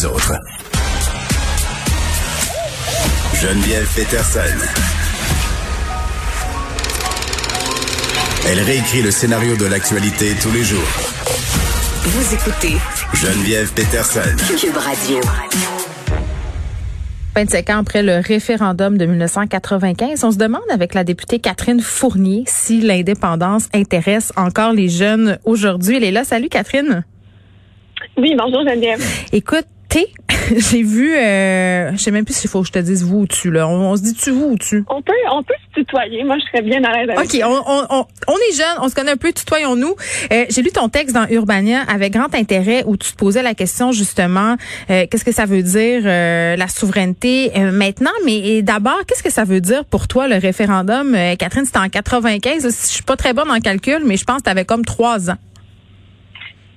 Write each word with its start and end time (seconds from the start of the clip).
les 0.00 0.06
autres. 0.06 0.32
Geneviève 3.34 3.88
Peterson. 3.94 4.40
Elle 8.48 8.60
réécrit 8.60 9.02
le 9.02 9.10
scénario 9.10 9.56
de 9.56 9.66
l'actualité 9.66 10.32
tous 10.40 10.52
les 10.52 10.62
jours. 10.62 10.78
Vous 12.02 12.34
écoutez 12.34 12.76
Geneviève 13.14 13.72
Peterson. 13.74 14.20
Cube 14.58 14.76
Radio. 14.76 15.20
25 17.34 17.70
ans 17.70 17.78
après 17.78 18.02
le 18.02 18.20
référendum 18.20 18.96
de 18.96 19.06
1995, 19.06 20.24
on 20.24 20.30
se 20.30 20.38
demande 20.38 20.62
avec 20.70 20.94
la 20.94 21.04
députée 21.04 21.38
Catherine 21.40 21.80
Fournier 21.80 22.44
si 22.46 22.80
l'indépendance 22.80 23.68
intéresse 23.74 24.32
encore 24.36 24.72
les 24.72 24.88
jeunes 24.88 25.38
aujourd'hui. 25.44 25.96
Elle 25.96 26.04
est 26.04 26.10
là. 26.10 26.24
Salut 26.24 26.48
Catherine. 26.48 27.04
Oui, 28.16 28.34
bonjour 28.36 28.62
Geneviève. 28.66 29.02
Écoute, 29.32 29.66
j'ai 30.56 30.82
vu, 30.82 31.14
euh, 31.14 31.92
je 31.92 31.96
sais 31.96 32.10
même 32.10 32.24
plus 32.24 32.34
s'il 32.34 32.50
faut 32.50 32.60
que 32.60 32.66
je 32.66 32.72
te 32.72 32.78
dise 32.78 33.04
vous 33.04 33.20
ou 33.20 33.26
tu 33.26 33.50
là. 33.50 33.68
On, 33.68 33.96
se 33.96 34.02
dit 34.02 34.14
tu 34.14 34.30
vous 34.30 34.50
ou 34.52 34.58
tu? 34.58 34.84
On 34.88 35.02
peut, 35.02 35.12
on 35.32 35.42
peut 35.42 35.54
se 35.68 35.80
tutoyer. 35.80 36.24
Moi, 36.24 36.36
je 36.38 36.44
serais 36.46 36.62
bien 36.62 36.82
à 36.84 36.92
l'aise 36.92 37.10
avec. 37.10 37.18
Ok, 37.18 37.40
on, 37.44 37.62
on, 37.66 38.06
on, 38.28 38.34
est 38.34 38.56
jeunes, 38.56 38.78
on 38.80 38.88
se 38.88 38.94
connaît 38.94 39.12
un 39.12 39.16
peu. 39.16 39.32
Tutoyons-nous. 39.32 39.94
Euh, 40.32 40.44
j'ai 40.48 40.62
lu 40.62 40.70
ton 40.70 40.88
texte 40.88 41.14
dans 41.14 41.26
Urbania 41.28 41.82
avec 41.82 42.12
grand 42.12 42.34
intérêt 42.34 42.84
où 42.86 42.96
tu 42.96 43.12
te 43.12 43.16
posais 43.16 43.42
la 43.42 43.54
question 43.54 43.92
justement, 43.92 44.56
euh, 44.90 45.06
qu'est-ce 45.10 45.24
que 45.24 45.32
ça 45.32 45.46
veut 45.46 45.62
dire 45.62 46.02
euh, 46.04 46.56
la 46.56 46.68
souveraineté 46.68 47.50
maintenant, 47.72 48.10
mais 48.24 48.62
d'abord, 48.62 49.00
qu'est-ce 49.06 49.22
que 49.22 49.30
ça 49.30 49.44
veut 49.44 49.60
dire 49.60 49.84
pour 49.84 50.08
toi 50.08 50.28
le 50.28 50.36
référendum, 50.36 51.16
Catherine 51.38 51.64
C'était 51.64 51.78
en 51.78 51.88
95. 51.88 52.62
Je 52.64 52.68
suis 52.70 53.02
pas 53.02 53.16
très 53.16 53.32
bonne 53.32 53.50
en 53.50 53.60
calcul, 53.60 54.02
mais 54.04 54.16
je 54.16 54.24
pense 54.24 54.38
que 54.38 54.44
tu 54.44 54.50
avais 54.50 54.64
comme 54.64 54.84
trois 54.84 55.30
ans. 55.30 55.36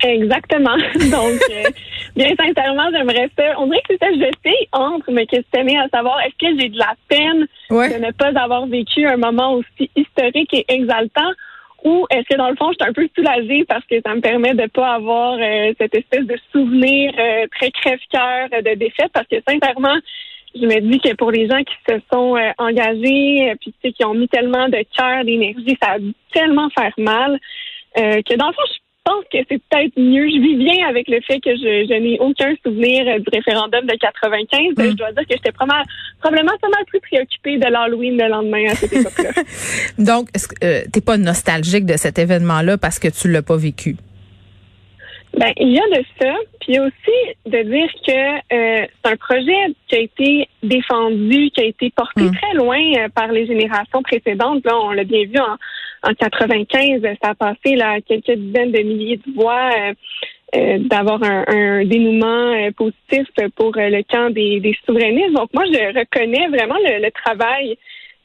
Exactement. 0.03 0.75
Donc, 1.11 1.39
euh, 1.49 1.69
bien 2.15 2.29
sincèrement, 2.37 2.89
j'aimerais 2.91 3.29
ça. 3.37 3.57
On 3.57 3.67
dirait 3.67 3.81
que 3.87 3.93
c'était 3.93 4.13
jeté 4.15 4.53
entre 4.73 5.09
me 5.11 5.23
questionner 5.25 5.77
à 5.77 5.87
savoir 5.87 6.19
est-ce 6.21 6.35
que 6.45 6.59
j'ai 6.59 6.69
de 6.69 6.77
la 6.77 6.93
peine 7.07 7.47
de 7.69 8.05
ne 8.05 8.11
pas 8.11 8.37
avoir 8.39 8.67
vécu 8.67 9.07
un 9.07 9.17
moment 9.17 9.53
aussi 9.53 9.89
historique 9.95 10.53
et 10.53 10.65
exaltant? 10.67 11.31
Ou 11.85 12.05
est-ce 12.11 12.27
que 12.29 12.37
dans 12.37 12.49
le 12.49 12.55
fond, 12.55 12.71
je 12.71 12.77
suis 12.81 12.89
un 12.89 12.93
peu 12.93 13.07
soulagée 13.15 13.65
parce 13.67 13.85
que 13.85 13.95
ça 14.05 14.15
me 14.15 14.21
permet 14.21 14.53
de 14.53 14.67
pas 14.67 14.93
avoir 14.93 15.33
euh, 15.33 15.73
cette 15.79 15.95
espèce 15.95 16.25
de 16.25 16.37
souvenir 16.51 17.11
euh, 17.17 17.45
très 17.57 17.71
crève-cœur 17.71 18.49
de 18.51 18.75
défaite? 18.75 19.11
Parce 19.13 19.27
que 19.27 19.37
sincèrement, 19.47 19.97
je 20.55 20.65
me 20.65 20.79
dis 20.79 20.99
que 20.99 21.13
pour 21.15 21.31
les 21.31 21.47
gens 21.47 21.61
qui 21.63 21.75
se 21.89 21.95
sont 22.11 22.37
engagés 22.57 23.53
puis 23.59 23.93
qui 23.93 24.05
ont 24.05 24.13
mis 24.13 24.29
tellement 24.29 24.69
de 24.69 24.83
cœur, 24.95 25.25
d'énergie, 25.25 25.77
ça 25.81 25.93
a 25.93 25.97
tellement 26.33 26.69
faire 26.69 26.93
mal 26.97 27.39
que 27.95 28.35
dans 28.35 28.47
le 28.47 28.53
fond, 28.53 28.61
je 28.67 28.73
je 28.73 28.82
pense 29.03 29.23
que 29.31 29.37
c'est 29.49 29.61
peut-être 29.69 29.99
mieux. 29.99 30.27
Je 30.29 30.39
vis 30.41 30.55
bien 30.55 30.87
avec 30.87 31.07
le 31.07 31.19
fait 31.21 31.39
que 31.39 31.55
je, 31.55 31.99
n'ai 31.99 32.19
aucun 32.19 32.53
souvenir 32.63 33.05
du 33.19 33.25
référendum 33.31 33.85
de 33.85 33.95
95. 33.95 34.59
Mm. 34.77 34.91
Je 34.91 34.95
dois 34.95 35.11
dire 35.11 35.23
que 35.23 35.35
j'étais 35.35 35.51
probablement 35.51 36.57
pas 36.61 36.69
mal 36.69 36.85
plus 36.87 36.99
préoccupée 37.01 37.57
de 37.57 37.65
l'Halloween 37.65 38.17
le 38.17 38.29
lendemain 38.29 38.71
à 38.71 38.75
cette 38.75 38.93
époque-là. 38.99 39.31
Donc, 39.97 40.29
est-ce 40.33 40.47
que 40.47 40.65
euh, 40.65 40.81
t'es 40.91 41.01
pas 41.01 41.17
nostalgique 41.17 41.85
de 41.85 41.97
cet 41.97 42.19
événement-là 42.19 42.77
parce 42.77 42.99
que 42.99 43.07
tu 43.07 43.29
l'as 43.29 43.43
pas 43.43 43.57
vécu? 43.57 43.95
Ben, 45.37 45.51
il 45.57 45.71
y 45.71 45.79
a 45.79 45.99
de 45.99 46.05
ça, 46.21 46.31
puis 46.59 46.73
il 46.73 46.75
y 46.75 46.77
a 46.77 46.83
aussi 46.83 47.37
de 47.47 47.63
dire 47.63 47.89
que 48.05 48.35
euh, 48.53 48.85
c'est 49.03 49.11
un 49.11 49.15
projet 49.15 49.73
qui 49.87 49.95
a 49.95 49.99
été 49.99 50.47
défendu, 50.61 51.49
qui 51.49 51.61
a 51.61 51.65
été 51.65 51.91
porté 51.95 52.21
mm. 52.21 52.35
très 52.35 52.53
loin 52.53 52.79
euh, 52.97 53.09
par 53.09 53.31
les 53.31 53.47
générations 53.47 54.03
précédentes. 54.03 54.63
Là, 54.63 54.77
on 54.83 54.91
l'a 54.91 55.03
bien 55.03 55.25
vu 55.25 55.39
en, 55.39 55.57
en 56.03 56.13
95, 56.13 57.01
ça 57.21 57.29
a 57.29 57.35
passé 57.35 57.75
là, 57.75 57.99
quelques 58.01 58.31
dizaines 58.31 58.71
de 58.71 58.81
milliers 58.81 59.17
de 59.17 59.33
voix. 59.33 59.69
Euh, 59.77 59.93
euh, 60.55 60.77
d'avoir 60.77 61.23
un, 61.23 61.83
dénouement 61.83 62.53
euh, 62.53 62.69
positif 62.77 63.25
pour 63.55 63.71
le 63.75 64.03
camp 64.03 64.29
des, 64.29 64.77
souverainistes. 64.85 65.33
Donc 65.33 65.51
moi, 65.51 65.63
je 65.65 65.97
reconnais 65.97 66.47
vraiment 66.49 66.77
le, 66.77 67.09
travail 67.09 67.75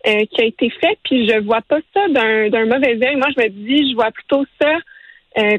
qui 0.04 0.42
a 0.42 0.44
été 0.44 0.68
fait, 0.68 0.98
puis 1.04 1.26
je 1.26 1.38
vois 1.38 1.62
pas 1.62 1.78
ça 1.94 2.06
d'un 2.08 2.66
mauvais 2.66 3.02
œil. 3.02 3.16
Moi, 3.16 3.28
je 3.34 3.42
me 3.42 3.48
dis, 3.48 3.90
je 3.90 3.94
vois 3.94 4.10
plutôt 4.10 4.44
ça 4.60 4.74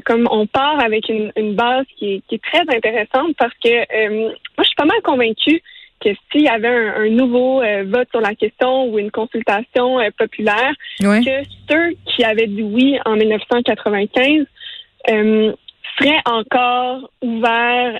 comme 0.04 0.28
on 0.30 0.46
part 0.46 0.78
avec 0.78 1.08
une, 1.08 1.54
base 1.54 1.86
qui 1.96 2.22
est, 2.30 2.42
très 2.42 2.62
intéressante 2.76 3.34
parce 3.36 3.54
que 3.62 3.68
moi, 4.16 4.32
je 4.58 4.64
suis 4.64 4.76
pas 4.76 4.84
mal 4.84 5.02
convaincue 5.02 5.60
que 6.00 6.10
s'il 6.30 6.42
y 6.42 6.48
avait 6.48 6.68
un, 6.68 7.08
nouveau 7.10 7.62
euh, 7.62 7.84
vote 7.86 8.08
sur 8.10 8.20
la 8.20 8.34
question 8.34 8.86
ou 8.86 8.98
une 8.98 9.10
consultation 9.10 10.00
euh, 10.00 10.08
populaire, 10.16 10.72
que 10.98 11.42
ceux 11.68 11.94
qui 12.06 12.24
avaient 12.24 12.46
dit 12.46 12.62
oui 12.62 12.98
en 13.04 13.16
1995 13.16 14.46
euh, 15.10 15.52
seraient 15.98 16.22
encore 16.24 17.10
ouverts 17.22 17.98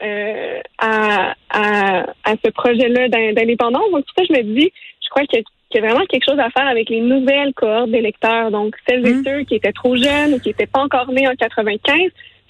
à, 0.78 1.34
à, 1.50 2.06
à, 2.24 2.34
ce 2.44 2.50
projet-là 2.50 3.08
d'indépendance. 3.08 3.90
Donc, 3.92 4.04
tout 4.06 4.14
ça, 4.16 4.24
je 4.28 4.32
me 4.32 4.42
dis, 4.42 4.72
je 5.02 5.08
crois 5.10 5.24
qu'il 5.26 5.42
y, 5.74 5.78
a 5.78 5.80
vraiment 5.80 6.06
quelque 6.06 6.24
chose 6.24 6.38
à 6.38 6.50
faire 6.50 6.66
avec 6.66 6.88
les 6.88 7.00
nouvelles 7.00 7.52
cohortes 7.54 7.90
d'électeurs. 7.90 8.50
Donc, 8.50 8.74
celles 8.88 9.06
et 9.06 9.14
mmh. 9.14 9.24
ceux 9.24 9.44
qui 9.44 9.56
étaient 9.56 9.72
trop 9.72 9.96
jeunes 9.96 10.34
ou 10.34 10.38
qui 10.38 10.48
n'étaient 10.48 10.66
pas 10.66 10.80
encore 10.80 11.10
nés 11.12 11.28
en 11.28 11.34
95, 11.34 12.00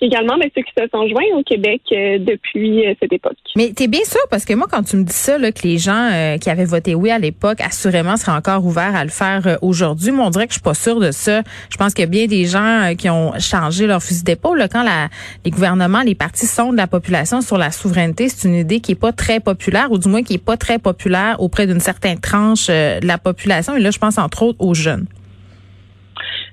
également 0.01 0.35
ceux 0.55 0.63
qui 0.63 0.73
se 0.77 0.85
sont 0.93 1.09
joints 1.09 1.39
au 1.39 1.43
Québec 1.43 1.83
euh, 1.93 2.19
depuis 2.19 2.87
euh, 2.87 2.95
cette 3.01 3.13
époque. 3.13 3.37
Mais 3.57 3.73
tu 3.77 3.85
es 3.85 3.87
bien 3.87 4.05
sûr 4.05 4.21
parce 4.31 4.45
que 4.45 4.55
moi 4.55 4.67
quand 4.71 4.83
tu 4.83 4.97
me 4.97 5.05
dis 5.05 5.13
ça 5.13 5.39
là, 5.39 5.53
que 5.53 5.63
les 5.63 5.79
gens 5.79 6.11
euh, 6.13 6.39
qui 6.39 6.51
avaient 6.51 6.65
voté 6.65 6.95
oui 6.95 7.11
à 7.11 7.19
l'époque 7.19 7.61
assurément 7.61 8.17
seraient 8.17 8.37
encore 8.37 8.65
ouverts 8.65 8.95
à 8.95 9.05
le 9.05 9.11
faire 9.11 9.59
aujourd'hui, 9.63 10.11
moi 10.11 10.27
on 10.27 10.31
dirait 10.31 10.47
que 10.47 10.53
je 10.53 10.59
suis 10.59 10.63
pas 10.63 10.75
sûre 10.75 11.01
de 11.01 11.11
ça. 11.11 11.43
Je 11.71 11.77
pense 11.77 11.95
qu'il 11.95 12.03
y 12.03 12.09
a 12.09 12.11
bien 12.11 12.27
des 12.27 12.47
gens 12.47 12.93
qui 12.97 13.09
ont 13.11 13.33
changé 13.39 13.87
leur 13.87 14.03
fusil 14.03 14.25
d'épaule 14.25 14.67
quand 14.71 14.83
la, 14.83 15.09
les 15.45 15.51
gouvernements, 15.51 16.03
les 16.03 16.15
partis 16.15 16.47
sont 16.47 16.73
de 16.73 16.77
la 16.77 16.87
population 16.87 17.41
sur 17.41 17.59
la 17.59 17.71
souveraineté, 17.71 18.29
c'est 18.29 18.49
une 18.49 18.55
idée 18.55 18.81
qui 18.81 18.93
est 18.93 19.01
pas 19.01 19.13
très 19.13 19.41
populaire 19.41 19.91
ou 19.91 19.99
du 19.99 20.09
moins 20.09 20.23
qui 20.23 20.35
est 20.35 20.45
pas 20.45 20.57
très 20.57 20.79
populaire 20.79 21.41
auprès 21.41 21.67
d'une 21.67 21.81
certaine 21.81 22.19
tranche 22.19 22.69
de 22.69 23.07
la 23.07 23.19
population 23.19 23.77
et 23.77 23.81
là 23.81 23.91
je 23.91 23.99
pense 23.99 24.19
entre 24.19 24.43
autres 24.43 24.61
aux 24.61 24.75
jeunes. 24.75 25.07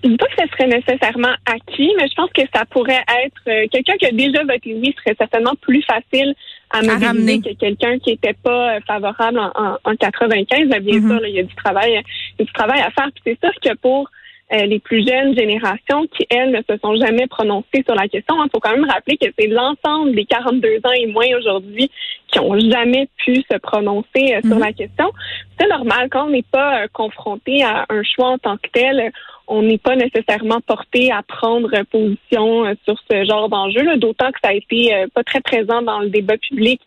Je 0.04 0.10
dis 0.10 0.18
pas 0.18 0.28
que 0.28 0.42
ce 0.42 0.48
serait 0.50 0.68
nécessairement 0.68 1.34
acquis, 1.46 1.92
mais 1.98 2.08
je 2.08 2.14
pense 2.16 2.30
que 2.32 2.42
ça 2.54 2.66
pourrait 2.66 3.04
être 3.24 3.42
euh, 3.48 3.68
quelqu'un 3.72 3.94
qui 3.98 4.06
a 4.06 4.12
déjà 4.12 4.44
voté 4.44 4.74
oui 4.76 4.94
serait 4.98 5.16
certainement 5.18 5.56
plus 5.62 5.84
facile 5.84 6.36
à, 6.70 6.82
mobiliser 6.82 7.42
que 7.42 7.58
quelqu'un 7.58 7.98
qui 8.00 8.12
n'était 8.12 8.36
pas 8.44 8.76
euh, 8.76 8.80
favorable 8.86 9.40
en, 9.40 9.78
en, 9.84 9.96
95. 9.96 10.68
bien 10.68 10.80
mm-hmm. 10.80 11.08
sûr, 11.08 11.28
il 11.28 11.36
y 11.36 11.40
a 11.40 11.44
du 11.44 11.56
travail, 11.56 11.92
il 11.92 12.40
y 12.40 12.42
a 12.42 12.46
du 12.46 12.54
travail 12.54 12.82
à 12.82 12.92
faire. 12.92 13.10
Puis 13.14 13.24
c'est 13.26 13.40
sûr 13.40 13.60
que 13.60 13.76
pour 13.78 14.10
euh, 14.54 14.66
les 14.66 14.80
plus 14.80 15.06
jeunes 15.06 15.36
générations 15.36 16.08
qui, 16.08 16.26
elles, 16.30 16.52
ne 16.52 16.62
se 16.70 16.78
sont 16.82 16.96
jamais 16.96 17.28
prononcées 17.28 17.84
sur 17.86 17.96
la 17.96 18.08
question. 18.08 18.36
Il 18.44 18.50
faut 18.52 18.60
quand 18.60 18.72
même 18.72 18.90
rappeler 18.90 19.18
que 19.18 19.28
c'est 19.38 19.48
l'ensemble 19.48 20.16
des 20.16 20.26
42 20.26 20.78
ans 20.84 20.92
et 20.98 21.08
moins 21.08 21.28
aujourd'hui 21.38 21.92
qui 22.28 22.40
ont 22.40 22.58
jamais 22.60 23.10
pu 23.18 23.36
se 23.50 23.58
prononcer 23.58 24.06
sur 24.44 24.56
mm-hmm. 24.56 24.60
la 24.60 24.74
question. 24.74 25.12
C'est 25.60 25.68
normal 25.68 26.08
quand 26.10 26.28
on 26.28 26.30
n'est 26.30 26.44
pas 26.44 26.88
confronté 26.90 27.64
à 27.64 27.86
un 27.90 28.04
choix 28.04 28.30
en 28.30 28.38
tant 28.38 28.58
que 28.58 28.70
tel 28.72 29.12
on 29.48 29.62
n'est 29.62 29.78
pas 29.78 29.96
nécessairement 29.96 30.60
porté 30.62 31.12
à 31.12 31.24
prendre 31.24 31.72
position 31.90 32.66
euh, 32.66 32.74
sur 32.84 32.98
ce 33.10 33.24
genre 33.24 33.50
d'enjeu, 33.50 33.98
d'autant 33.98 34.32
que 34.32 34.40
ça 34.44 34.50
a 34.50 34.54
été 34.54 34.94
euh, 34.94 35.08
pas 35.14 35.24
très 35.24 35.40
présent 35.40 35.82
dans 35.82 36.00
le 36.00 36.10
débat 36.10 36.38
public 36.38 36.82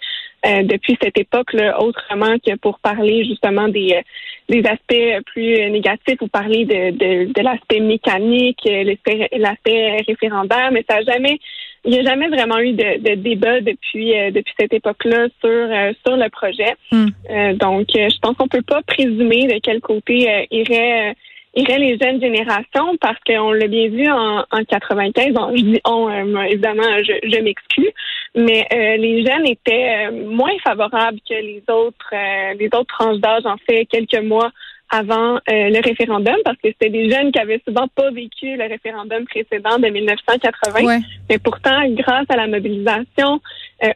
euh, 0.46 0.62
depuis 0.62 0.96
cette 1.02 1.18
époque, 1.18 1.52
là, 1.52 1.80
autrement 1.82 2.36
que 2.38 2.56
pour 2.56 2.78
parler 2.78 3.24
justement 3.24 3.68
des, 3.68 4.00
des 4.48 4.62
aspects 4.66 5.24
plus 5.26 5.70
négatifs 5.70 6.20
ou 6.20 6.28
parler 6.28 6.64
de, 6.64 6.90
de, 6.90 7.32
de 7.32 7.42
l'aspect 7.42 7.80
mécanique, 7.80 8.60
l'aspect 8.64 9.96
référendaire, 10.06 10.70
mais 10.72 10.84
ça 10.88 10.96
a 10.96 11.02
jamais 11.02 11.38
il 11.86 11.92
n'y 11.92 12.00
a 12.00 12.02
jamais 12.02 12.28
vraiment 12.28 12.58
eu 12.58 12.72
de, 12.72 12.98
de 12.98 13.14
débat 13.14 13.62
depuis 13.62 14.12
depuis 14.32 14.52
cette 14.58 14.74
époque-là 14.74 15.28
sur 15.40 15.96
sur 16.04 16.16
le 16.16 16.28
projet. 16.28 16.74
Hmm. 16.92 17.54
donc, 17.54 17.86
je 17.94 18.18
pense 18.20 18.36
qu'on 18.36 18.48
peut 18.48 18.60
pas 18.60 18.82
présumer 18.82 19.46
de 19.46 19.58
quel 19.62 19.80
côté 19.80 20.46
irait 20.50 21.14
iraient 21.54 21.78
les 21.78 21.98
jeunes 21.98 22.20
générations 22.20 22.96
parce 23.00 23.18
qu'on 23.26 23.52
l'a 23.52 23.66
bien 23.66 23.88
vu 23.88 24.08
en, 24.08 24.44
en 24.50 24.64
95. 24.68 25.34
je 25.56 25.62
dis 25.62 25.80
on, 25.84 26.08
euh, 26.08 26.42
évidemment, 26.42 26.82
je, 27.02 27.28
je 27.28 27.40
m'exclus, 27.40 27.90
mais 28.34 28.66
euh, 28.72 28.96
les 28.96 29.24
jeunes 29.24 29.46
étaient 29.46 30.06
euh, 30.06 30.26
moins 30.28 30.56
favorables 30.62 31.18
que 31.28 31.34
les 31.34 31.62
autres, 31.68 32.14
les 32.58 32.66
autres 32.66 32.94
tranches 32.98 33.18
d'âge 33.18 33.46
en 33.46 33.56
fait 33.68 33.86
quelques 33.86 34.22
mois 34.22 34.50
avant 34.92 35.38
le 35.46 35.80
référendum 35.84 36.34
parce 36.44 36.56
que 36.56 36.68
c'était 36.68 36.90
des 36.90 37.08
jeunes 37.08 37.30
qui 37.30 37.38
avaient 37.38 37.62
souvent 37.64 37.86
pas 37.94 38.10
vécu 38.10 38.56
le 38.56 38.64
référendum 38.68 39.24
précédent 39.24 39.78
de 39.78 39.86
1980. 39.86 40.98
Mais 41.28 41.38
pourtant, 41.38 41.88
grâce 41.90 42.26
à 42.28 42.34
la 42.34 42.48
mobilisation, 42.48 43.40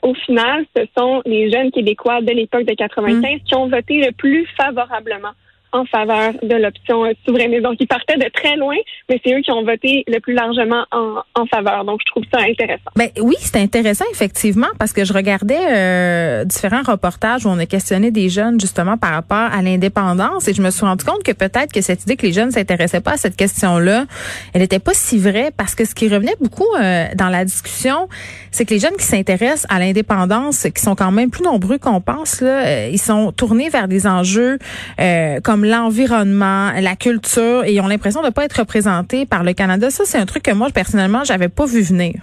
au 0.03 0.15
final, 0.15 0.65
ce 0.77 0.85
sont 0.97 1.21
les 1.27 1.51
jeunes 1.51 1.73
québécois 1.73 2.21
de 2.21 2.31
l'époque 2.31 2.63
de 2.63 2.75
95 2.75 3.21
mmh. 3.21 3.39
qui 3.41 3.55
ont 3.57 3.67
voté 3.67 4.07
le 4.07 4.13
plus 4.13 4.47
favorablement 4.57 5.33
en 5.75 5.85
faveur 5.87 6.33
de 6.43 6.55
l'option 6.55 7.05
souverainiste. 7.27 7.63
Donc, 7.63 7.77
ils 7.81 7.87
partaient 7.87 8.17
de 8.17 8.31
très 8.33 8.57
loin, 8.57 8.77
mais 9.09 9.21
c'est 9.25 9.35
eux 9.35 9.41
qui 9.41 9.51
ont 9.51 9.65
voté 9.65 10.05
le 10.07 10.21
plus 10.21 10.33
largement 10.35 10.85
en, 10.93 11.17
en 11.35 11.47
faveur. 11.47 11.85
Donc, 11.85 12.01
je 12.07 12.11
trouve 12.13 12.25
ça 12.33 12.41
intéressant. 12.41 12.91
Ben 12.97 13.09
oui, 13.21 13.35
c'est 13.41 13.61
intéressant 13.61 14.05
effectivement 14.13 14.69
parce 14.79 14.93
que 14.93 15.05
je 15.05 15.13
regardais 15.13 15.59
euh, 15.59 16.45
différents 16.45 16.83
reportages 16.83 17.45
où 17.45 17.49
on 17.49 17.59
a 17.59 17.67
questionné 17.67 18.13
des 18.13 18.29
jeunes 18.29 18.61
justement 18.61 18.97
par 18.97 19.11
rapport 19.11 19.37
à 19.37 19.63
l'indépendance 19.63 20.47
et 20.47 20.55
je 20.55 20.63
me 20.63 20.71
suis 20.71 20.87
rendu 20.87 21.05
compte 21.05 21.25
que 21.25 21.33
peut-être 21.33 21.73
que 21.73 21.81
cette 21.81 22.03
idée 22.05 22.17
que 22.17 22.27
les 22.27 22.33
jeunes 22.33 22.53
s'intéressaient 22.53 23.01
pas 23.01 23.15
à 23.15 23.17
cette 23.17 23.37
question-là, 23.37 24.07
elle 24.53 24.61
n'était 24.61 24.79
pas 24.79 24.95
si 24.95 25.19
vraie 25.19 25.51
parce 25.57 25.75
que 25.75 25.85
ce 25.85 25.95
qui 25.95 26.09
revenait 26.09 26.37
beaucoup 26.41 26.73
euh, 26.81 27.07
dans 27.17 27.29
la 27.29 27.45
discussion, 27.45 28.09
c'est 28.53 28.65
que 28.65 28.75
les 28.75 28.81
jeunes 28.81 28.97
qui 28.97 29.05
s'intéressent 29.05 29.67
à 29.69 29.81
l'indépendance, 29.81 30.69
qui 30.75 30.81
sont 30.83 30.95
quand 30.95 31.11
même 31.11 31.31
plus 31.31 31.43
nombreux 31.43 31.79
qu'on 31.79 32.01
pense, 32.01 32.41
là, 32.41 32.65
euh, 32.65 32.89
ils 32.93 33.01
sont 33.01 33.33
tournés 33.33 33.69
vers 33.69 33.89
des 33.89 34.07
enjeux 34.07 34.59
euh, 35.01 35.41
comme 35.41 35.64
l'environnement, 35.65 36.71
la 36.81 36.97
culture, 36.97 37.65
et 37.65 37.73
ils 37.73 37.81
ont 37.81 37.89
l'impression 37.89 38.21
de 38.21 38.27
ne 38.27 38.33
pas 38.33 38.45
être 38.45 38.61
représentés 38.61 39.27
par 39.27 39.45
le 39.45 39.53
Canada. 39.53 39.91
Ça, 39.91 40.05
c'est 40.05 40.19
un 40.19 40.27
truc 40.27 40.43
que 40.43 40.53
moi, 40.53 40.69
personnellement, 40.71 41.25
j'avais 41.25 41.49
pas 41.49 41.67
vu 41.67 41.83
venir. 41.83 42.15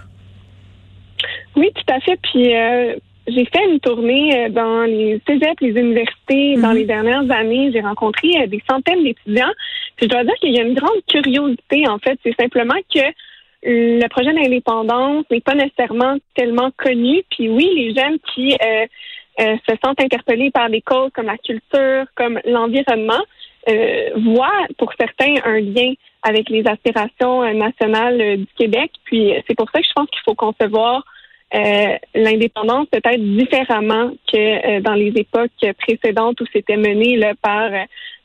Oui, 1.56 1.70
tout 1.74 1.92
à 1.92 2.00
fait. 2.00 2.18
Puis 2.22 2.54
euh, 2.54 2.94
j'ai 3.26 3.44
fait 3.44 3.64
une 3.70 3.80
tournée 3.80 4.48
dans 4.50 4.82
les 4.82 5.20
cégeps, 5.26 5.60
les 5.60 5.80
universités 5.80 6.56
dans 6.56 6.70
mhm. 6.70 6.76
les 6.76 6.84
dernières 6.84 7.30
années. 7.30 7.70
J'ai 7.72 7.80
rencontré 7.80 8.46
des 8.46 8.62
centaines 8.68 9.04
d'étudiants. 9.04 9.52
Puis 9.96 10.06
je 10.06 10.08
dois 10.08 10.24
dire 10.24 10.34
qu'il 10.40 10.54
y 10.54 10.58
a 10.58 10.62
une 10.62 10.74
grande 10.74 11.00
curiosité, 11.08 11.86
en 11.88 11.98
fait. 11.98 12.18
C'est 12.22 12.34
simplement 12.40 12.74
que 12.92 13.00
le 13.64 14.06
projet 14.08 14.32
d'indépendance 14.32 15.24
n'est 15.30 15.40
pas 15.40 15.54
nécessairement 15.54 16.16
tellement 16.34 16.70
connu. 16.76 17.22
Puis 17.30 17.48
oui, 17.48 17.68
les 17.76 17.94
jeunes 17.94 18.18
qui 18.34 18.54
euh, 18.54 18.86
euh, 19.40 19.56
se 19.68 19.74
sentent 19.82 20.00
interpellés 20.00 20.50
par 20.50 20.68
des 20.68 20.82
causes 20.82 21.10
comme 21.14 21.26
la 21.26 21.38
culture, 21.38 22.04
comme 22.14 22.38
l'environnement, 22.44 23.22
euh, 23.68 24.10
voient 24.16 24.66
pour 24.76 24.92
certains 24.98 25.36
un 25.44 25.60
lien 25.60 25.94
avec 26.22 26.50
les 26.50 26.66
aspirations 26.66 27.42
euh, 27.42 27.52
nationales 27.54 28.38
du 28.38 28.48
Québec. 28.58 28.90
Puis 29.04 29.32
c'est 29.46 29.56
pour 29.56 29.70
ça 29.70 29.80
que 29.80 29.86
je 29.86 29.92
pense 29.94 30.08
qu'il 30.10 30.22
faut 30.24 30.34
concevoir 30.34 31.04
l'indépendance 32.14 32.86
peut-être 32.90 33.20
différemment 33.20 34.10
que 34.32 34.80
dans 34.80 34.94
les 34.94 35.12
époques 35.16 35.50
précédentes 35.86 36.40
où 36.40 36.46
c'était 36.50 36.78
mené 36.78 37.16
là, 37.18 37.34
par 37.42 37.68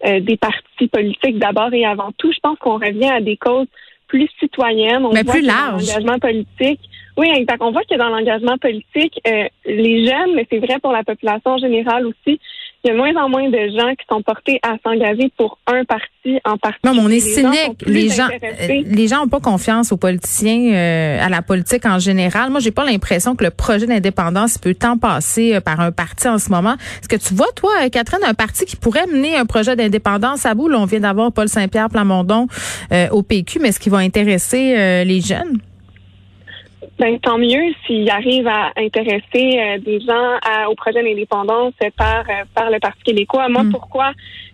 des 0.02 0.38
partis 0.38 0.88
politiques 0.88 1.38
d'abord 1.38 1.74
et 1.74 1.84
avant 1.84 2.14
tout. 2.18 2.32
Je 2.32 2.40
pense 2.42 2.58
qu'on 2.60 2.76
revient 2.76 3.10
à 3.10 3.20
des 3.20 3.36
causes 3.36 3.68
plus 4.08 4.30
citoyenne. 4.40 5.06
On 5.06 5.12
Mais 5.12 5.26
plus 5.26 5.42
large. 5.42 5.88
L'engagement 5.88 6.20
politique. 6.20 6.80
Oui, 7.18 7.30
exact. 7.36 7.62
On 7.62 7.72
voit 7.72 7.84
que 7.84 7.98
dans 7.98 8.10
l'engagement 8.10 8.58
politique, 8.58 9.20
euh, 9.28 9.48
les 9.66 10.06
jeunes, 10.06 10.36
mais 10.36 10.46
c'est 10.50 10.60
vrai 10.60 10.80
pour 10.80 10.92
la 10.92 11.04
population 11.04 11.58
générale 11.58 12.06
aussi, 12.06 12.40
il 12.84 12.90
y 12.90 12.92
a 12.92 12.94
de 12.94 12.98
moins 12.98 13.24
en 13.24 13.30
moins 13.30 13.50
de 13.50 13.58
gens 13.78 13.96
qui 13.96 14.06
sont 14.10 14.22
portés 14.22 14.60
à 14.62 14.76
s'engager 14.84 15.32
pour 15.36 15.58
un 15.66 15.84
parti 15.84 16.40
en 16.46 16.58
particulier. 16.58 16.94
Non, 16.94 16.94
mais 16.94 17.02
on 17.06 17.10
est 17.10 17.20
cynique. 17.20 17.84
Les 17.86 18.10
gens, 18.10 18.28
euh, 18.28 18.84
les 18.86 19.08
gens 19.08 19.24
ont 19.24 19.28
pas 19.28 19.40
confiance 19.40 19.92
aux 19.92 19.98
politiciens, 19.98 20.74
euh, 20.74 21.26
à 21.26 21.30
la 21.30 21.42
politique 21.42 21.86
en 21.86 21.98
général. 21.98 22.52
Moi, 22.52 22.60
j'ai 22.60 22.72
pas 22.72 22.86
l'impression 22.86 23.36
que 23.36 23.44
le 23.44 23.50
projet 23.50 23.88
d'indépendance 23.88 24.58
peut 24.58 24.76
tant 24.76 24.98
passer 24.98 25.56
euh, 25.56 25.62
par 25.62 25.80
un 25.80 25.92
parti 25.92 26.28
en 26.28 26.38
ce 26.38 26.50
moment. 26.50 26.76
Est-ce 27.02 27.10
que 27.10 27.16
tu 27.16 27.34
vois, 27.34 27.52
toi, 27.56 27.72
Catherine, 27.92 28.24
un 28.24 28.36
parti 28.36 28.66
qui 28.66 28.76
pourrait 28.76 29.08
mener 29.08 29.36
un 29.36 29.46
projet 29.46 29.76
d'indépendance 29.76 30.46
à 30.46 30.54
bout? 30.54 30.68
Là, 30.68 30.80
on 30.80 30.86
vient 30.86 31.00
d'avoir 31.00 31.32
Paul 31.32 31.50
Saint-Pierre 31.50 31.90
Plamondon 31.90 32.48
au 33.12 33.24
PQ, 33.24 33.60
mais 33.60 33.70
est-ce 33.70 33.80
qu'il 33.80 33.92
va 33.92 34.00
intéresser 34.00 35.04
les 35.04 35.22
jeunes? 35.22 35.60
Ben, 37.00 37.20
tant 37.20 37.38
mieux 37.38 37.74
s'il 37.86 38.10
arrive 38.10 38.48
à 38.48 38.72
intéresser 38.76 39.60
euh, 39.60 39.78
des 39.78 40.00
gens 40.00 40.40
au 40.68 40.74
projet 40.74 41.04
d'indépendance 41.04 41.74
par, 41.96 42.22
euh, 42.22 42.44
par 42.56 42.72
le 42.72 42.80
Parti 42.80 43.04
québécois. 43.04 43.50
Moi, 43.50 43.64
mm. 43.64 43.72
pourquoi 43.72 44.14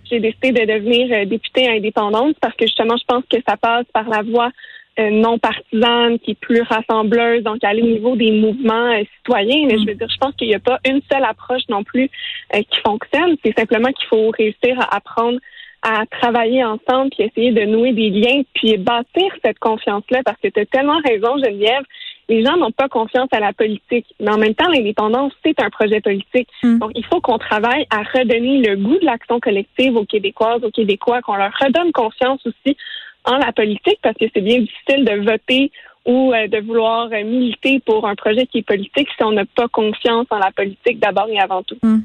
j'ai 0.10 0.20
décidé 0.20 0.52
de 0.52 0.74
devenir 0.74 1.08
euh, 1.14 1.26
députée 1.26 1.70
indépendante? 1.70 2.36
Parce 2.42 2.56
que 2.56 2.66
justement, 2.66 2.98
je 2.98 3.06
pense 3.08 3.24
que 3.32 3.38
ça 3.48 3.56
passe 3.56 3.86
par 3.94 4.10
la 4.10 4.22
voie 4.24 4.50
non 4.96 5.40
partisane, 5.40 6.20
qui 6.20 6.32
est 6.32 6.40
plus 6.40 6.62
rassembleuse, 6.62 7.42
donc 7.42 7.64
aller 7.64 7.82
au 7.82 7.88
niveau 7.88 8.16
des 8.16 8.32
mouvements 8.32 8.94
citoyens. 9.18 9.66
Mais 9.66 9.80
je 9.80 9.86
mm. 9.86 9.88
veux 9.88 9.96
dire, 9.96 10.08
je 10.08 10.18
pense 10.20 10.36
qu'il 10.36 10.50
n'y 10.50 10.54
a 10.54 10.60
pas 10.60 10.80
une 10.88 11.02
seule 11.12 11.24
approche 11.24 11.64
non 11.68 11.84
plus 11.84 12.12
qui 12.54 12.80
fonctionne. 12.86 13.36
C'est 13.44 13.58
simplement 13.58 13.90
qu'il 13.92 14.08
faut 14.08 14.30
réussir 14.30 14.80
à 14.80 14.98
apprendre 14.98 15.40
à 15.84 16.06
travailler 16.06 16.64
ensemble, 16.64 17.10
puis 17.10 17.24
essayer 17.28 17.52
de 17.52 17.66
nouer 17.66 17.92
des 17.92 18.10
liens, 18.10 18.42
puis 18.54 18.78
bâtir 18.78 19.34
cette 19.44 19.60
confiance-là, 19.60 20.22
parce 20.24 20.40
que 20.42 20.48
tu 20.48 20.60
as 20.60 20.66
tellement 20.66 21.00
raison, 21.04 21.38
Geneviève, 21.44 21.84
les 22.30 22.44
gens 22.44 22.58
n'ont 22.58 22.72
pas 22.72 22.88
confiance 22.88 23.28
à 23.32 23.40
la 23.40 23.54
politique. 23.54 24.06
Mais 24.20 24.32
en 24.32 24.38
même 24.38 24.56
temps, 24.56 24.70
l'indépendance, 24.70 25.34
c'est 25.46 25.60
un 25.60 25.70
projet 25.70 26.02
politique. 26.02 26.48
Hmm. 26.64 26.80
Donc, 26.80 26.92
il 26.96 27.06
faut 27.06 27.22
qu'on 27.22 27.38
travaille 27.38 27.86
à 27.90 28.04
redonner 28.04 28.62
le 28.62 28.76
goût 28.78 28.98
de 28.98 29.06
l'action 29.06 29.40
collective 29.40 29.96
aux 29.96 30.06
Québécoises, 30.06 30.64
aux 30.64 30.72
Québécois, 30.72 31.22
qu'on 31.22 31.36
leur 31.36 31.52
redonne 31.62 31.92
confiance 31.92 32.42
aussi 32.46 32.78
en 33.26 33.38
la 33.38 33.52
politique, 33.52 34.00
parce 34.02 34.18
que 34.18 34.26
c'est 34.34 34.42
bien 34.42 34.60
difficile 34.60 35.06
de 35.06 35.26
voter 35.26 35.72
ou 36.06 36.34
euh, 36.34 36.48
de 36.48 36.60
vouloir 36.60 37.10
militer 37.10 37.80
pour 37.86 38.08
un 38.08 38.16
projet 38.16 38.46
qui 38.46 38.60
est 38.60 38.68
politique 38.68 39.08
si 39.16 39.24
on 39.24 39.32
n'a 39.32 39.46
pas 39.46 39.70
confiance 39.70 40.28
en 40.30 40.38
la 40.38 40.52
politique 40.52 41.00
d'abord 41.00 41.28
et 41.30 41.40
avant 41.40 41.64
tout. 41.64 41.78
Hmm. 41.82 42.02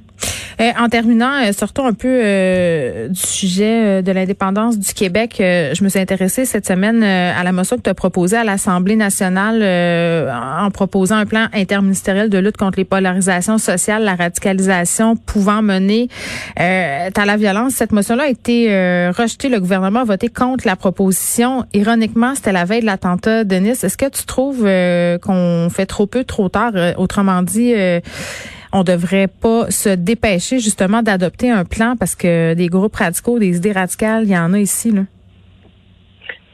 Euh, 0.61 0.73
en 0.79 0.89
terminant, 0.89 1.35
euh, 1.41 1.53
sortons 1.53 1.87
un 1.87 1.93
peu 1.93 2.09
euh, 2.09 3.09
du 3.09 3.21
sujet 3.21 4.03
de 4.03 4.11
l'indépendance 4.13 4.77
du 4.77 4.93
Québec. 4.93 5.37
je 5.39 5.85
me 5.85 5.89
suis 5.89 6.01
intéressée 6.01 6.45
cette 6.45 6.67
semaine 6.67 7.03
à 7.03 7.43
la 7.45 7.53
motion 7.53 7.77
que 7.77 7.83
tu 7.83 7.91
as 7.91 7.95
proposée 7.95 8.37
à 8.37 8.45
l'Assemblée 8.45 8.97
nationale 8.97 9.63
en 10.33 10.71
proposant 10.71 11.17
un 11.17 11.27
plan 11.27 11.47
interministériel 11.53 12.29
de 12.29 12.39
lutte 12.39 12.57
contre 12.57 12.79
les 12.79 12.85
polarisations 12.85 13.59
sociales, 13.59 14.03
la 14.03 14.15
radicalisation 14.15 15.17
pouvant 15.17 15.63
mener 15.63 16.09
à 16.57 17.25
la 17.25 17.37
violence. 17.37 17.75
Cette 17.75 17.93
motion-là 17.93 18.25
a 18.25 18.29
été 18.29 18.69
rejetée. 19.11 19.49
Le 19.49 19.61
gouvernement 19.61 20.01
a 20.01 20.05
voté 20.05 20.29
contre 20.29 20.67
la 20.67 20.77
proposition. 20.77 21.65
Ironiquement, 21.73 22.35
c'était 22.35 22.53
la 22.53 22.65
veille 22.65 22.81
de 22.81 22.87
l'attentat 22.87 23.45
de 23.45 23.57
Nice. 23.57 23.85
Est-ce 23.85 23.97
que 23.97 24.09
tu 24.09 24.25
trouves 24.25 24.63
qu'on 25.23 25.69
fait 25.71 25.87
trop 25.87 26.07
peu, 26.07 26.25
trop 26.25 26.49
tard? 26.49 26.73
autrement 26.97 27.43
dit, 27.43 27.75
on 28.73 28.83
devrait 28.83 29.29
pas 29.29 29.71
se 29.71 29.91
dépêcher 29.91 30.59
justement 30.59 31.03
d'adopter 31.03 31.51
un 31.51 31.65
plan 31.65 31.95
parce 31.99 32.15
que 32.15 32.55
des 32.55 32.67
groupes 32.69 32.97
radicaux, 32.97 33.39
des 33.39 33.57
idées 33.57 33.73
radicales, 33.73 34.25
il 34.25 34.31
y 34.31 34.39
en 34.39 34.53
a 34.53 34.59
ici. 34.59 34.91
Là. 34.91 35.03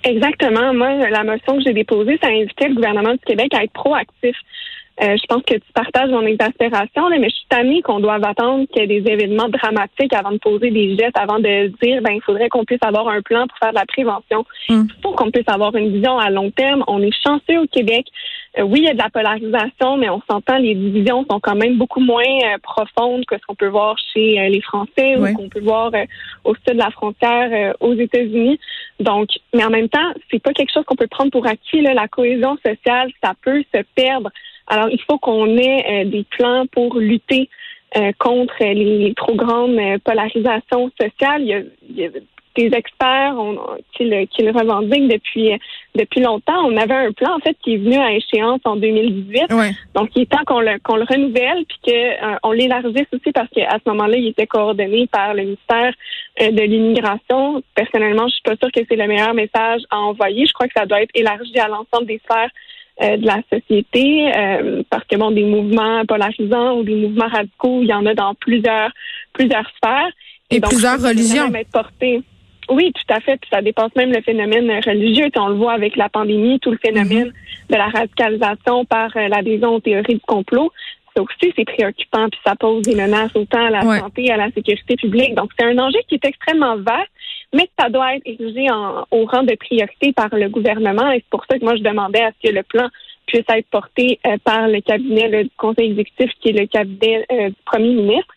Exactement. 0.04 0.74
Moi, 0.74 1.08
la 1.08 1.24
motion 1.24 1.56
que 1.56 1.62
j'ai 1.64 1.72
déposée, 1.72 2.18
ça 2.22 2.28
a 2.28 2.30
invité 2.30 2.68
le 2.68 2.74
gouvernement 2.74 3.12
du 3.12 3.24
Québec 3.26 3.52
à 3.54 3.64
être 3.64 3.72
proactif. 3.72 4.36
Euh, 5.02 5.16
je 5.20 5.26
pense 5.26 5.42
que 5.42 5.54
tu 5.54 5.72
partages 5.74 6.10
mon 6.10 6.22
exaspération, 6.22 7.08
mais 7.10 7.28
je 7.28 7.34
suis 7.34 7.46
tannée 7.48 7.82
qu'on 7.82 7.98
doive 7.98 8.22
attendre 8.24 8.66
qu'il 8.68 8.82
y 8.82 8.84
ait 8.84 9.00
des 9.00 9.10
événements 9.10 9.48
dramatiques 9.48 10.12
avant 10.12 10.30
de 10.30 10.38
poser 10.38 10.70
des 10.70 10.96
gestes, 10.96 11.18
avant 11.18 11.40
de 11.40 11.66
dire 11.82 12.00
ben 12.00 12.12
il 12.12 12.22
faudrait 12.22 12.48
qu'on 12.48 12.64
puisse 12.64 12.82
avoir 12.82 13.08
un 13.08 13.20
plan 13.20 13.48
pour 13.48 13.58
faire 13.58 13.70
de 13.70 13.74
la 13.74 13.86
prévention. 13.86 14.44
Mm. 14.68 14.84
Il 14.86 15.02
faut 15.02 15.12
qu'on 15.12 15.32
puisse 15.32 15.48
avoir 15.48 15.74
une 15.74 15.90
vision 15.90 16.16
à 16.16 16.30
long 16.30 16.52
terme. 16.52 16.84
On 16.86 17.02
est 17.02 17.14
chanceux 17.26 17.58
au 17.60 17.66
Québec. 17.66 18.06
Euh, 18.56 18.62
oui, 18.62 18.80
il 18.82 18.84
y 18.84 18.88
a 18.88 18.92
de 18.92 18.98
la 18.98 19.10
polarisation, 19.10 19.96
mais 19.96 20.08
on 20.10 20.22
s'entend, 20.30 20.58
les 20.58 20.76
divisions 20.76 21.26
sont 21.28 21.40
quand 21.40 21.56
même 21.56 21.76
beaucoup 21.76 22.00
moins 22.00 22.22
euh, 22.22 22.58
profondes 22.62 23.24
que 23.26 23.36
ce 23.36 23.44
qu'on 23.46 23.56
peut 23.56 23.66
voir 23.66 23.96
chez 24.12 24.48
les 24.48 24.60
Français 24.60 25.16
ou 25.16 25.34
qu'on 25.34 25.48
peut 25.48 25.60
voir 25.60 25.90
au 26.44 26.54
sud 26.54 26.74
de 26.74 26.78
la 26.78 26.90
frontière 26.92 27.74
aux 27.80 27.94
États-Unis. 27.94 28.60
Donc, 29.00 29.28
mais 29.52 29.64
en 29.64 29.70
même 29.70 29.88
temps, 29.88 30.12
c'est 30.30 30.40
pas 30.40 30.52
quelque 30.52 30.72
chose 30.72 30.84
qu'on 30.84 30.94
peut 30.94 31.08
prendre 31.08 31.32
pour 31.32 31.46
acquis. 31.48 31.80
Là. 31.80 31.94
La 31.94 32.06
cohésion 32.06 32.56
sociale, 32.64 33.10
ça 33.22 33.32
peut 33.42 33.64
se 33.74 33.82
perdre 33.96 34.30
alors, 34.66 34.88
il 34.90 35.00
faut 35.02 35.18
qu'on 35.18 35.56
ait 35.56 35.84
euh, 35.90 36.04
des 36.04 36.24
plans 36.30 36.66
pour 36.72 36.98
lutter 36.98 37.48
euh, 37.96 38.12
contre 38.18 38.54
les, 38.60 39.12
trop 39.16 39.34
grandes 39.34 39.78
euh, 39.78 39.98
polarisations 40.02 40.90
sociales. 41.00 41.42
Il 41.42 41.68
y 41.96 42.04
a, 42.04 42.08
des 42.56 42.66
experts 42.66 43.34
qui, 43.96 44.04
le, 44.04 44.26
qui, 44.26 44.44
le, 44.44 44.52
revendiquent 44.52 45.08
depuis 45.08 45.50
depuis 45.96 46.20
longtemps. 46.20 46.64
On 46.64 46.76
avait 46.76 46.94
un 46.94 47.10
plan 47.10 47.34
en 47.34 47.40
fait 47.40 47.56
qui 47.64 47.74
est 47.74 47.78
venu 47.78 47.96
à 47.96 48.12
échéance 48.12 48.60
en 48.62 48.76
2018. 48.76 49.46
Donc 49.96 50.10
il 50.14 50.22
est 50.22 50.30
temps 50.30 50.44
qu'on 50.46 50.60
le 50.60 50.78
qu'on 50.84 50.94
le 50.94 51.02
renouvelle 51.02 51.64
puis 51.64 51.78
que 51.84 52.46
on 52.46 52.52
l'élargisse 52.52 53.08
aussi 53.12 53.32
parce 53.32 53.48
qu'à 53.48 53.76
ce 53.84 53.90
moment-là, 53.90 54.16
il 54.18 54.28
était 54.28 54.46
coordonné 54.46 55.08
par 55.08 55.34
le 55.34 55.42
ministère 55.42 55.94
de 56.40 56.62
l'immigration. 56.62 57.60
Personnellement, 57.74 58.28
je 58.28 58.34
suis 58.34 58.42
pas 58.44 58.54
sûre 58.54 58.70
que 58.70 58.82
c'est 58.88 58.94
le 58.94 59.08
meilleur 59.08 59.34
message 59.34 59.82
à 59.90 59.98
envoyer. 59.98 60.46
Je 60.46 60.52
crois 60.52 60.68
que 60.68 60.74
ça 60.76 60.86
doit 60.86 61.02
être 61.02 61.10
élargi 61.12 61.58
à 61.58 61.66
l'ensemble 61.66 62.06
des 62.06 62.20
sphères 62.24 62.50
euh, 63.02 63.16
de 63.16 63.26
la 63.26 63.40
société, 63.52 64.32
euh, 64.36 64.82
parce 64.88 65.04
que 65.04 65.16
bon, 65.16 65.32
des 65.32 65.44
mouvements 65.44 66.04
polarisants 66.06 66.78
ou 66.78 66.84
des 66.84 66.94
mouvements 66.94 67.28
radicaux, 67.28 67.80
il 67.82 67.88
y 67.88 67.94
en 67.94 68.06
a 68.06 68.14
dans 68.14 68.34
plusieurs 68.34 68.90
plusieurs 69.32 69.68
sphères. 69.76 70.10
Et, 70.50 70.60
plusieurs 70.60 71.00
religions. 71.00 71.50
Oui, 72.70 72.92
tout 72.92 73.14
à 73.14 73.20
fait. 73.20 73.36
Puis 73.36 73.50
ça 73.52 73.62
dépasse 73.62 73.94
même 73.96 74.12
le 74.12 74.22
phénomène 74.22 74.70
religieux. 74.86 75.28
on 75.36 75.48
le 75.48 75.54
voit 75.54 75.72
avec 75.72 75.96
la 75.96 76.08
pandémie, 76.08 76.60
tout 76.60 76.70
le 76.70 76.78
phénomène 76.78 77.28
mm-hmm. 77.28 77.70
de 77.72 77.76
la 77.76 77.88
radicalisation 77.88 78.84
par 78.84 79.10
euh, 79.16 79.28
l'adhésion 79.28 79.74
aux 79.74 79.80
théories 79.80 80.14
du 80.14 80.20
complot. 80.20 80.70
Ça 81.16 81.22
aussi, 81.22 81.52
c'est 81.56 81.64
préoccupant, 81.64 82.28
puis 82.28 82.40
ça 82.44 82.56
pose 82.56 82.82
des 82.82 82.94
menaces 82.94 83.34
autant 83.34 83.66
à 83.66 83.70
la 83.70 84.00
santé, 84.00 84.30
à 84.30 84.36
la 84.36 84.50
sécurité 84.50 84.96
publique. 84.96 85.34
Donc, 85.34 85.50
c'est 85.56 85.64
un 85.64 85.78
enjeu 85.78 86.00
qui 86.08 86.16
est 86.16 86.24
extrêmement 86.24 86.76
vaste 86.76 87.10
mais 87.54 87.70
ça 87.78 87.88
doit 87.88 88.16
être 88.16 88.26
érigé 88.26 88.66
au 89.10 89.24
rang 89.26 89.44
de 89.44 89.54
priorité 89.54 90.12
par 90.12 90.28
le 90.32 90.48
gouvernement. 90.48 91.10
Et 91.12 91.18
c'est 91.18 91.30
pour 91.30 91.44
ça 91.48 91.58
que 91.58 91.64
moi, 91.64 91.76
je 91.76 91.82
demandais 91.82 92.22
à 92.22 92.32
ce 92.32 92.48
que 92.48 92.54
le 92.54 92.64
plan 92.64 92.88
puisse 93.26 93.44
être 93.48 93.68
porté 93.70 94.18
euh, 94.26 94.36
par 94.44 94.68
le 94.68 94.80
cabinet 94.80 95.44
du 95.44 95.50
conseil 95.56 95.90
exécutif, 95.92 96.30
qui 96.40 96.50
est 96.50 96.60
le 96.60 96.66
cabinet 96.66 97.24
euh, 97.32 97.48
du 97.48 97.56
premier 97.64 97.94
ministre. 97.94 98.34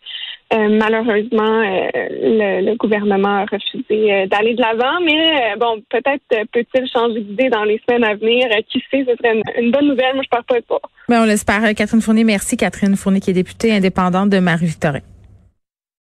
Malheureusement, 0.52 1.62
le, 1.62 2.74
gouvernement 2.76 3.40
a 3.40 3.44
refusé 3.44 4.26
d'aller 4.26 4.54
de 4.54 4.60
l'avant, 4.60 5.00
mais 5.04 5.54
bon, 5.58 5.82
peut-être 5.90 6.22
peut-il 6.52 6.88
changer 6.88 7.20
d'idée 7.20 7.50
dans 7.50 7.64
les 7.64 7.80
semaines 7.86 8.04
à 8.04 8.14
venir. 8.14 8.46
qui 8.68 8.82
sait, 8.90 9.04
ce 9.08 9.16
serait 9.16 9.40
une, 9.58 9.70
bonne 9.70 9.88
nouvelle. 9.88 10.14
Moi, 10.14 10.22
je 10.30 10.36
ne 10.36 10.42
pas 10.42 10.60
de 10.60 10.64
pas. 10.64 10.80
Ben, 11.08 11.22
on 11.22 11.24
l'espère. 11.24 11.62
Catherine 11.74 12.00
Fournier, 12.00 12.24
merci. 12.24 12.56
Catherine 12.56 12.96
Fournier, 12.96 13.20
qui 13.20 13.30
est 13.30 13.34
députée 13.34 13.72
indépendante 13.72 14.30
de 14.30 14.38
Marie-Victorin. 14.38 15.00